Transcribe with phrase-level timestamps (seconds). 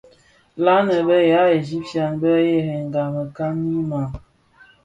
[0.67, 2.33] La nnë bë ya Egypten bë
[2.65, 4.07] rëňgya mekani maa?